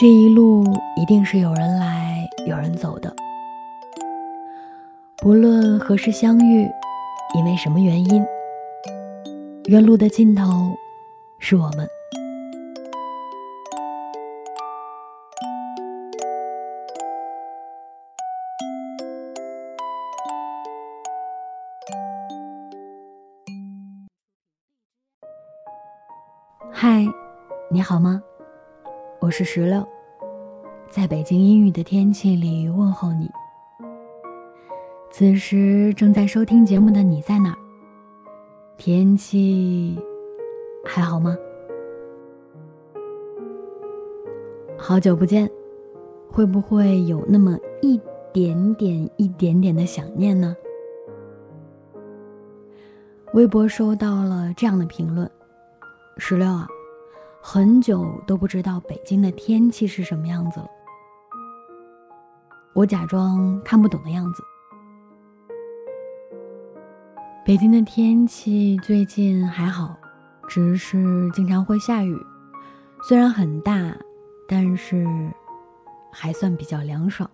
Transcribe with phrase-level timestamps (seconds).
[0.00, 0.62] 这一路
[0.94, 3.12] 一定是有人来，有人走的。
[5.16, 6.70] 不论何时相遇，
[7.34, 8.24] 因为什么原因，
[9.64, 10.46] 原路的尽头
[11.40, 11.88] 是我们。
[26.70, 27.04] 嗨，
[27.68, 28.17] 你好吗？
[29.20, 29.84] 我是石榴，
[30.88, 33.28] 在北京阴雨的天气里问候你。
[35.10, 37.58] 此时正在收听节目的你在哪儿？
[38.76, 39.98] 天气
[40.84, 41.36] 还好吗？
[44.78, 45.50] 好久不见，
[46.30, 48.00] 会不会有那么一
[48.32, 50.54] 点点、一点点的想念呢？
[53.34, 55.28] 微博收到了这样的评论：
[56.18, 56.68] 石榴啊。
[57.50, 60.68] 很久都不知道北京的天气是什么样子了。
[62.74, 64.42] 我假装看不懂的样子。
[67.46, 69.96] 北京的天气最近还好，
[70.46, 72.14] 只是经常会下雨，
[73.02, 73.96] 虽然很大，
[74.46, 75.06] 但是
[76.12, 77.30] 还算比较凉爽。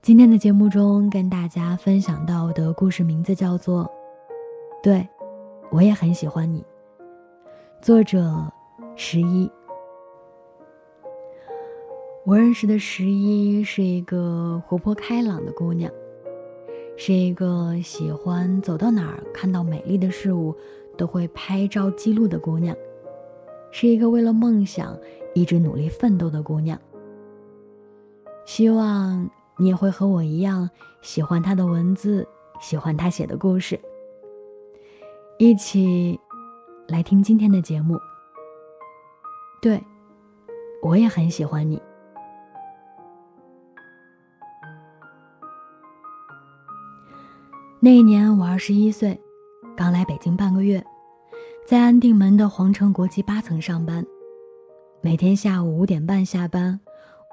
[0.00, 3.84] 今天的节目中跟大家分享到的故事名字叫做
[4.80, 4.98] 《对》。
[5.70, 6.64] 我也很喜欢你。
[7.82, 8.50] 作者
[8.94, 9.50] 十一，
[12.24, 15.90] 我认识的十一是一个活泼开朗的姑娘，
[16.96, 20.54] 是一个喜欢走到哪儿看到美丽的事物
[20.96, 22.74] 都会拍照记录的姑娘，
[23.70, 24.96] 是一个为了梦想
[25.34, 26.78] 一直努力奋斗的姑娘。
[28.44, 29.28] 希望
[29.58, 30.70] 你也会和我一样
[31.02, 32.26] 喜欢她的文字，
[32.60, 33.78] 喜欢她写的故事。
[35.38, 36.18] 一起
[36.88, 38.00] 来听今天的节目。
[39.60, 39.82] 对，
[40.82, 41.80] 我也很喜欢你。
[47.80, 49.20] 那一年我二十一岁，
[49.76, 50.82] 刚来北京半个月，
[51.66, 54.02] 在安定门的皇城国际八层上班。
[55.02, 56.80] 每天下午五点半下班，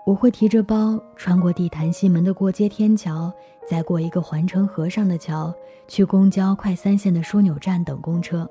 [0.05, 3.31] 我会提着包穿过地坛西门的过街天桥。
[3.65, 5.53] 再过一个环城河上的桥，
[5.87, 8.45] 去公交快三线的枢纽站等公车。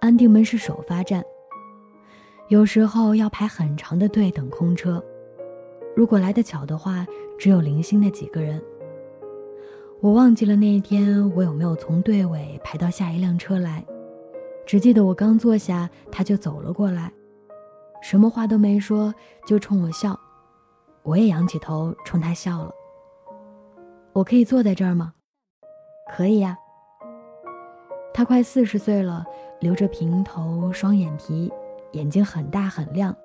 [0.00, 1.22] 安定门是首发站，
[2.48, 5.04] 有时候要排很长的队等空车。
[5.94, 7.06] 如果来得巧的话，
[7.38, 8.62] 只有零星的几个人。
[10.00, 13.84] 我忘记了那一天我有没有从队尾排到下一辆车来，
[14.64, 17.12] 只记得我刚坐下，他就走了过来，
[18.04, 19.14] 什么话都没说，
[19.46, 20.14] 就冲我笑。
[21.04, 22.70] 我也仰起头冲他笑了。
[24.12, 25.14] 我可以坐在这儿吗？
[26.14, 26.54] 可以呀。
[28.12, 29.24] 他快四十岁了，
[29.58, 31.50] 留着平头，双眼皮，
[31.92, 33.16] 眼睛很大很亮，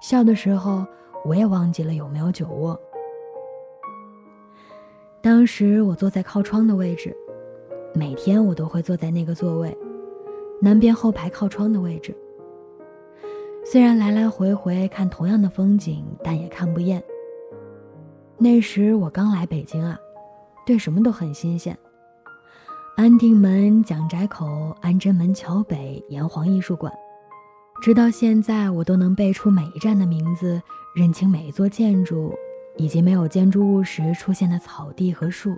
[0.00, 0.86] 笑的时候
[1.26, 2.80] 我也忘记了有没有酒窝。
[5.20, 7.14] 当时我坐在靠窗的位置，
[7.94, 9.76] 每天我都会坐在那个座位，
[10.62, 12.16] 南边后排靠窗的位置。
[13.70, 17.04] 虽然来来回回看同样的风景，但也看不厌。
[18.38, 19.98] 那时我刚来北京啊。
[20.64, 21.76] 对什么都很新鲜。
[22.96, 26.90] 安定门、蒋宅口、安贞门桥北、炎黄艺术馆，
[27.82, 30.60] 直到现在我都能背出每一站的名字，
[30.96, 32.34] 认清每一座建筑，
[32.78, 35.54] 以及没有建筑物时出现的草地和树。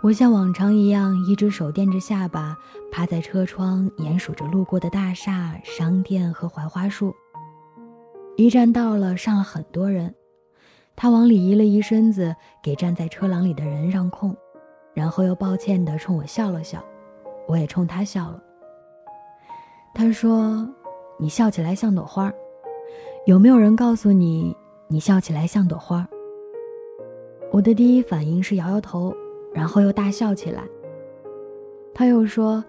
[0.00, 2.56] 我像往常一样，一只手垫着下巴，
[2.92, 7.12] 趴在车窗，眼数着路过的大厦、商店和槐花树。
[8.36, 10.14] 一站到了，上了很多人。
[10.94, 14.36] 他往里移了移身子，给站在车廊里的人让空，
[14.94, 16.80] 然后又抱歉地冲我笑了笑，
[17.48, 18.40] 我也冲他笑了。
[19.92, 20.68] 他说
[21.18, 22.32] ：“你笑起来像朵花，
[23.26, 24.56] 有没有人告诉你，
[24.86, 26.08] 你笑起来像朵花？”
[27.50, 29.12] 我的第一反应是摇摇头，
[29.52, 30.62] 然后又大笑起来。
[31.94, 32.64] 他又说：“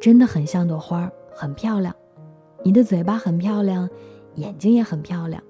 [0.00, 1.94] 真的很像朵花，很漂亮，
[2.64, 3.88] 你的嘴巴很漂亮，
[4.34, 5.42] 眼睛也很漂亮。”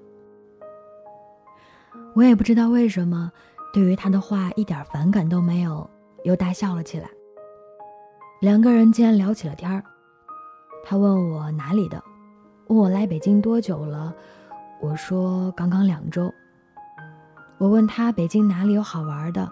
[2.13, 3.31] 我也不知道为什么，
[3.73, 5.89] 对于他的话一点反感都没有，
[6.23, 7.09] 又大笑了起来。
[8.41, 9.83] 两个人竟然聊起了天儿。
[10.83, 12.01] 他问我哪里的，
[12.67, 14.13] 问我来北京多久了，
[14.79, 16.31] 我说刚刚两周。
[17.57, 19.51] 我问他北京哪里有好玩的，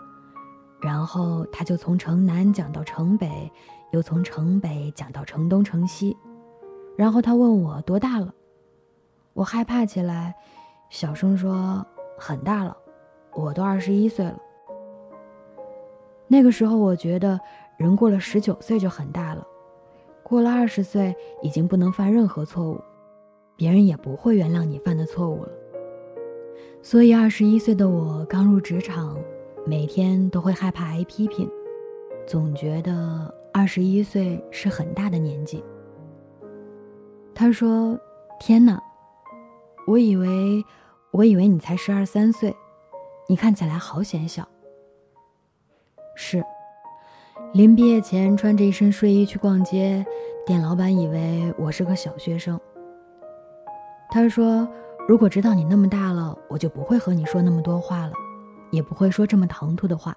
[0.85, 3.51] 然后他就从城南讲到城北，
[3.89, 6.15] 又从城北讲到城东城西，
[6.95, 8.31] 然后他问我多大了，
[9.33, 10.35] 我害怕起来，
[10.91, 11.83] 小声说。
[12.17, 12.77] 很大了，
[13.33, 14.39] 我都二十一岁了。
[16.29, 17.37] 那个时候，我觉得
[17.75, 19.45] 人过了十九岁就很大了，
[20.23, 22.79] 过了二十岁，已经不能犯任何错误，
[23.57, 25.49] 别人也不会原谅你犯的错误了。
[26.81, 29.17] 所以，二十一岁的我刚入职场，
[29.67, 31.49] 每天都会害怕挨批评，
[32.27, 35.63] 总觉得二十一岁是很大的年纪。
[37.33, 37.99] 他说
[38.39, 38.79] ：“天哪，
[39.87, 40.63] 我以为，
[41.11, 42.55] 我以为你才十二三岁，
[43.27, 44.47] 你看起来好显小。”
[46.15, 46.43] 是。
[47.53, 50.05] 临毕业前穿着一身睡衣去逛街，
[50.45, 52.59] 店老板以为我是个小学生。
[54.09, 54.67] 他说
[55.07, 58.13] ：“如果知道你那么大了，我就不会和你说那么多话了，
[58.75, 60.15] 也不会说这么唐突的话。”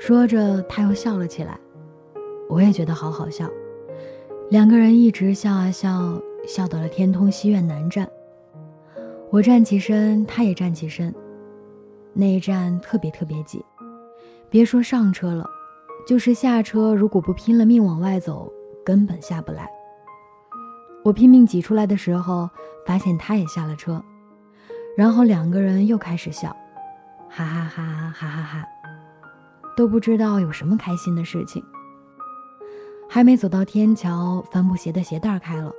[0.00, 1.60] 说着，他又笑了起来，
[2.48, 3.48] 我也觉得好好笑。
[4.48, 8.08] 两个人一直笑啊笑，笑到了天通西苑南站。
[9.30, 11.14] 我站起身，他也站起身。
[12.12, 13.64] 那一站特别特别挤，
[14.48, 15.48] 别说上车了。
[16.06, 18.50] 就是下车，如果不拼了命往外走，
[18.84, 19.70] 根本下不来。
[21.04, 22.48] 我拼命挤出来的时候，
[22.86, 24.02] 发现他也下了车，
[24.96, 26.56] 然后两个人又开始笑，
[27.32, 28.68] 哈哈哈哈哈哈，
[29.76, 31.64] 都不知道有什么开心的事情。
[33.08, 35.72] 还没走到天桥，帆布鞋的鞋带开了，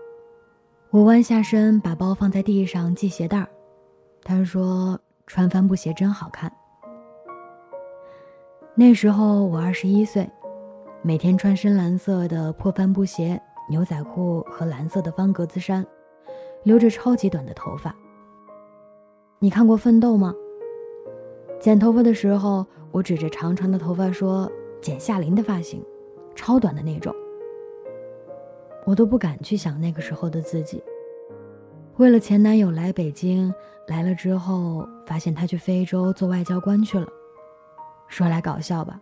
[0.90, 3.48] 我弯下身把包放在地上系鞋带儿
[4.24, 6.52] 他说：“穿帆布鞋真好看。”
[8.74, 10.30] 那时候我二十一岁，
[11.02, 15.86] 每天穿深蓝色的破帆布鞋、牛仔裤和蓝色的方格子衫，
[16.64, 17.94] 留着超级短的头发。
[19.40, 20.34] 你看过《奋斗》吗？
[21.62, 25.80] 剪头发的时候，我指着长长的头发说：“剪夏琳的发型，
[26.34, 27.14] 超短的那种。”
[28.84, 30.84] 我都不敢去想那个时候的自己。
[31.98, 33.54] 为了前男友来北京，
[33.88, 37.08] 来了之后发现他去非洲做外交官去了。
[38.08, 39.00] 说来搞笑吧，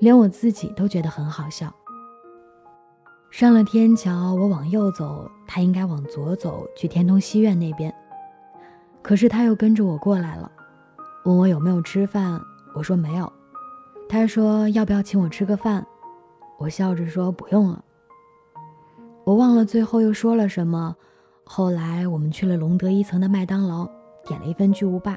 [0.00, 1.72] 连我自己都觉得很好笑。
[3.30, 7.94] 上了天桥，我往右走，他应该往左走去天通西苑那边。
[9.00, 10.50] 可是他又跟着我过来了，
[11.24, 12.40] 问我有没有吃饭，
[12.74, 13.30] 我说没有。
[14.08, 15.84] 他说要不要请我吃个饭，
[16.58, 17.82] 我笑着说不用了。
[19.24, 20.94] 我忘了最后又说了什么。
[21.46, 23.86] 后来我们去了隆德一层的麦当劳，
[24.26, 25.16] 点了一份巨无霸，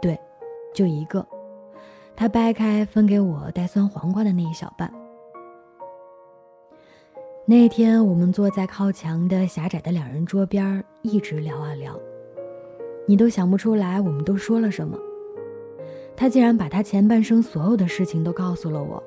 [0.00, 0.18] 对，
[0.72, 1.24] 就一个。
[2.16, 4.92] 他掰开分给我带酸黄瓜的那一小半。
[7.46, 11.98] 那天我们坐在靠墙的狭窄的两人桌边一直聊啊聊，
[13.06, 14.98] 你都想不出来我们都说了什么。
[16.16, 19.02] 他竟然把他前半生所有的事情都告诉了我，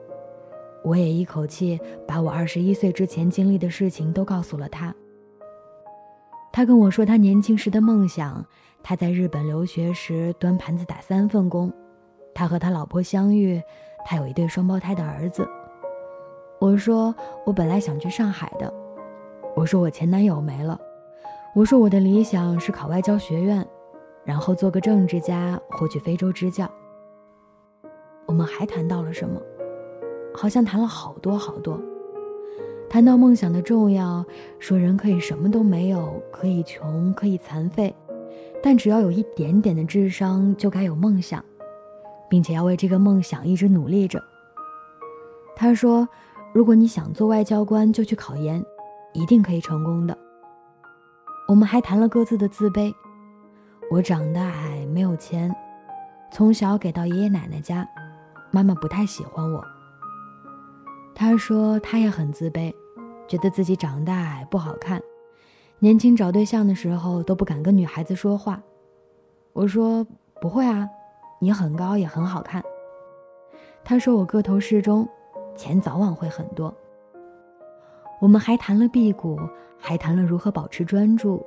[0.84, 4.94] 我也一口气把我二十一岁之前经历的事情都告诉了他。
[6.52, 8.46] 他跟我说他年轻时的梦想，
[8.84, 11.72] 他在日本留学时端盘子打三份工。
[12.34, 13.62] 他和他老婆相遇，
[14.06, 15.48] 他有一对双胞胎的儿子。
[16.60, 17.14] 我说
[17.46, 18.74] 我本来想去上海的，
[19.56, 20.80] 我说我前男友没了，
[21.56, 23.66] 我说我的理想是考外交学院，
[24.28, 26.70] 然后做个政治家或去非洲支教。
[28.26, 29.42] 我们还谈到了什么？
[30.36, 31.80] 好像谈了好多好多，
[32.90, 34.26] 谈到梦想的重要，
[34.60, 37.96] 说人可以什么都没有，可以穷，可以残废，
[38.62, 41.42] 但只要有一点点的智商，就该有梦想。
[42.30, 44.22] 并且要为这个梦想一直努力着。
[45.56, 46.06] 他说
[46.54, 48.62] ：“如果你想做外交官，就去考研，
[49.14, 50.18] 一定可以成功的。”
[51.48, 52.94] 我们还谈了各自的自卑。
[53.90, 55.56] 我长得矮，没有钱，
[56.30, 57.88] 从小给到爷爷奶奶家，
[58.52, 59.64] 妈妈不太喜欢我。
[61.16, 62.74] 他说他也很自卑，
[63.30, 65.02] 觉得自己长得矮不好看，
[65.80, 68.62] 年轻找对象的时候都不敢跟女孩子说话。
[69.54, 70.06] 我说
[70.42, 70.88] 不会啊。
[71.40, 72.64] 你很高也很好看。
[73.84, 75.08] 他说我个头适中，
[75.56, 76.74] 钱早晚会很多。
[78.20, 79.40] 我们还谈了辟谷，
[79.78, 81.46] 还谈了如何保持专注，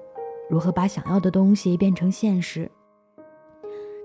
[0.51, 2.71] 如何把想要的东西变成现实。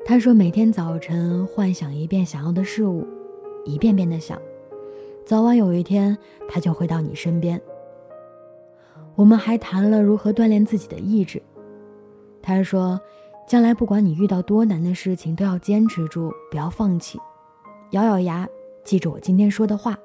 [0.05, 3.05] 他说每天早晨幻想一遍想要的事物，
[3.65, 4.39] 一遍遍的想，
[5.25, 7.59] 早晚有一天他就会到你身边。
[9.15, 11.41] 我们还谈了如何锻炼自己的意志。
[12.41, 13.01] 他说。
[13.47, 17.19] 将来不管你遇到多难的事情，都要坚持住，不要放弃，
[17.91, 18.49] 咬咬牙，
[18.83, 19.95] 记住我今天说的话，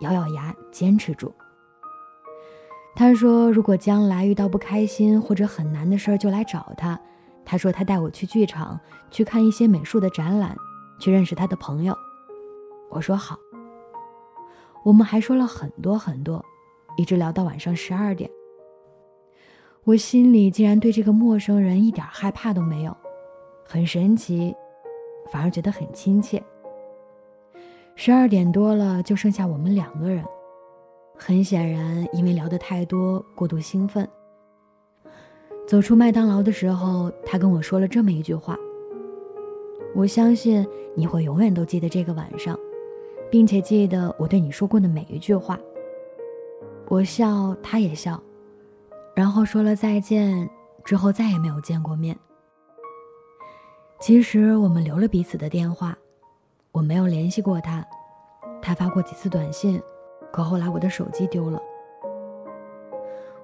[0.00, 1.30] 咬咬牙，坚持住。
[2.94, 6.98] 他说，如果将来遇到不开心或者很难的事儿，就来找他。
[7.44, 8.78] 他说他带我去剧场，
[9.10, 10.56] 去看一些美术的展览，
[11.00, 11.96] 去认识他的朋友。
[12.90, 13.36] 我说好。
[14.84, 16.44] 我们还说了很多很多，
[16.96, 18.30] 一直聊到晚上十二点。
[19.84, 22.96] 我心里竟然对这个陌生人一点害怕都没有，
[23.64, 24.54] 很神奇，
[25.30, 26.42] 反而觉得很亲切。
[27.96, 30.24] 十二点多了，就剩下我们两个人，
[31.24, 34.06] 很显然因为聊得太多，过度兴奋。
[35.68, 38.56] 走出麦当劳的时候，他跟我说了这么一句话
[39.94, 42.58] ：“我相信你会永远都记得这个晚上，
[43.30, 45.56] 并且记得我对你说过的每一句话。”
[46.90, 48.20] 我笑，他也笑，
[49.14, 50.50] 然后说了再见，
[50.82, 52.18] 之后再也没有见过面。
[54.00, 55.96] 其实我们留了彼此的电话，
[56.72, 57.86] 我没有联系过他，
[58.60, 59.80] 他发过几次短信，
[60.32, 61.60] 可后来我的手机丢了。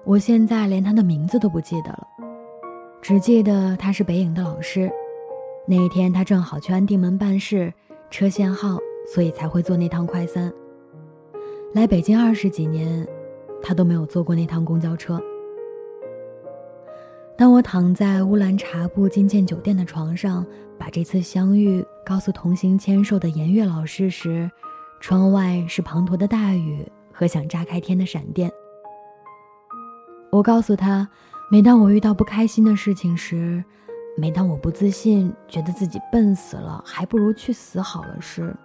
[0.03, 2.07] 我现在连他的名字都不记得了，
[3.01, 4.91] 只记得他是北影的老师。
[5.67, 7.71] 那一天他正好去安定门办事，
[8.09, 8.79] 车限号，
[9.13, 10.51] 所以才会坐那趟快三。
[11.75, 13.07] 来北京二十几年，
[13.61, 15.21] 他都没有坐过那趟公交车。
[17.37, 20.43] 当我躺在乌兰察布金建酒店的床上，
[20.77, 24.49] 把这次相遇告诉同行签售的颜悦老师时，
[24.99, 28.51] 窗外是滂沱的大雨和想炸开天的闪电。
[30.31, 31.07] 我告诉他，
[31.49, 33.63] 每当我遇到不开心的事情时，
[34.17, 38.55] 每当我不自信，觉得自己笨死了，还不如去死好了时，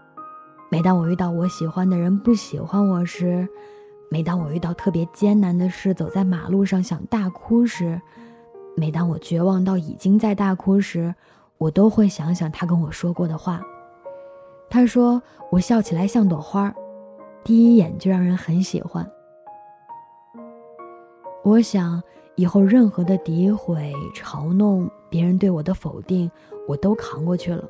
[0.71, 3.49] 每当我遇到我喜欢的人不喜欢我时，
[4.11, 8.00] 每当我遇到特别艰难的事，走在马路上想大哭时，
[8.76, 11.14] 每当我绝望到已经在大哭时，
[11.59, 13.62] 我都会想想他跟我说过的话。
[14.75, 16.75] 他说我笑起来像朵花，
[17.45, 19.09] 第一眼就让人很喜欢。
[21.45, 22.02] 我想，
[22.35, 26.28] 以后任何的诋毁、嘲弄，别人对我的否定，
[26.66, 27.64] 我都扛过去了，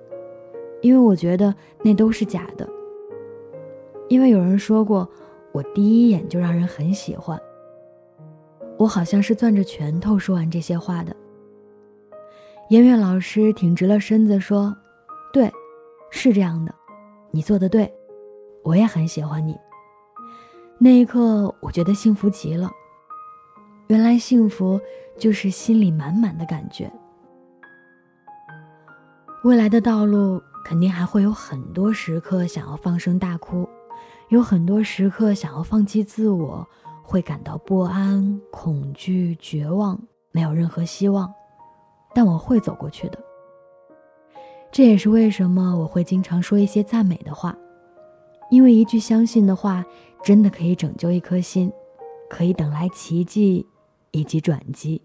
[0.80, 2.66] 因为我觉得那都是假的。
[4.08, 5.06] 因为有人说过，
[5.52, 7.38] 我第一眼就让人很喜欢。
[8.78, 11.14] 我好像是攥着拳头说完这些话的。
[12.70, 14.74] 颜悦老师挺直了身子说
[15.34, 15.52] ：“对，
[16.08, 16.74] 是这样的，
[17.34, 17.92] 你做的对，
[18.62, 19.58] 我也很喜欢你。”
[20.78, 22.70] 那一刻，我觉得幸福极了。
[23.88, 24.80] 原来幸福
[25.18, 26.88] 就是心里满满的感觉。
[29.42, 33.68] 未来的道路肯定还会有很多时刻想要放声大哭，
[34.28, 36.64] 有很多时刻想要放弃自我，
[37.02, 40.00] 会感到不安、恐惧、绝望，
[40.30, 41.34] 没有任何希望。
[42.14, 43.18] 但我会走过去的。
[44.74, 47.56] 这也是为什么我会经常说一些赞美的话，
[48.50, 49.84] 因为一句相信的话，
[50.24, 51.72] 真的可以拯救一颗心，
[52.28, 53.64] 可以等来奇迹。
[54.14, 55.02] 以及转机。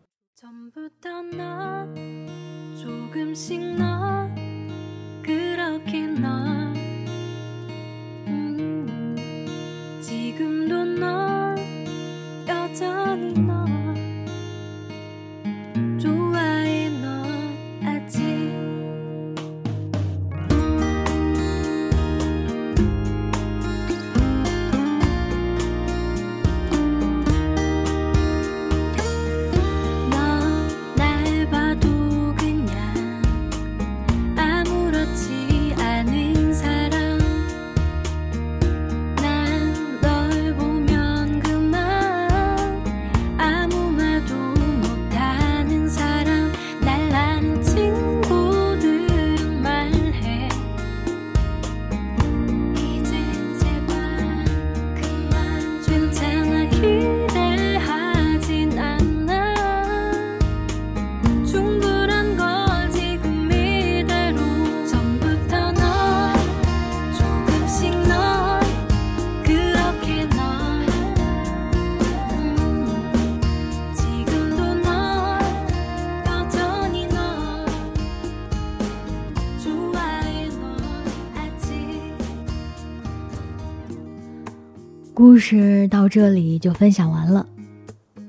[85.19, 87.45] 故事到这里就分享完了。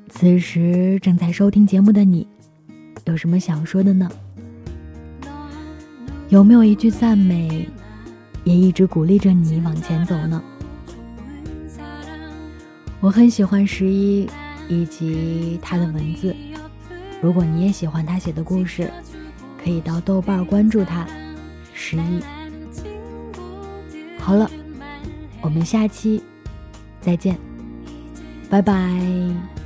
[0.09, 2.27] 此时正在收听节目的你，
[3.05, 4.11] 有什么想说的呢？
[6.31, 7.69] 有没有一句赞美，
[8.43, 10.43] 也一直鼓励着你往前走呢？
[12.99, 14.29] 我很喜欢十一
[14.69, 16.35] 以及他的文字。
[17.23, 18.91] 如果你也喜欢他写的故事，
[19.63, 21.07] 可以到豆瓣关注他，
[21.73, 22.21] 十一。
[24.19, 24.51] 好了，
[25.41, 26.21] 我们下期。
[27.01, 27.37] 再见，
[28.51, 29.60] 拜拜。